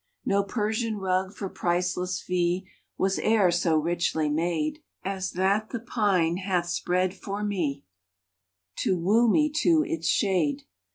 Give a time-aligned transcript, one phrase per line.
[0.25, 2.67] No Persian rug for priceless fee
[2.97, 7.83] Was e er so richly made As that the pine hath spread for me
[8.77, 10.63] To woo me to its shade.